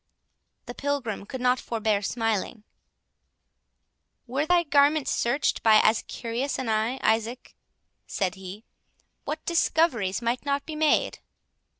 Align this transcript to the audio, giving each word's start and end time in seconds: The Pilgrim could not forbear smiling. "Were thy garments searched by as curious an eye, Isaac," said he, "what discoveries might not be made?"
The 0.65 0.73
Pilgrim 0.73 1.27
could 1.27 1.41
not 1.41 1.59
forbear 1.59 2.01
smiling. 2.01 2.63
"Were 4.25 4.47
thy 4.47 4.63
garments 4.63 5.11
searched 5.11 5.61
by 5.61 5.79
as 5.83 6.01
curious 6.07 6.57
an 6.57 6.69
eye, 6.69 6.99
Isaac," 7.03 7.55
said 8.07 8.33
he, 8.33 8.63
"what 9.25 9.45
discoveries 9.45 10.19
might 10.19 10.43
not 10.43 10.65
be 10.65 10.75
made?" 10.75 11.19